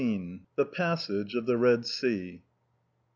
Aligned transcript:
THE 0.55 0.65
PASSAGE 0.65 1.35
OF 1.35 1.45
THE 1.45 1.57
RED 1.57 1.85
SEA. 1.85 2.41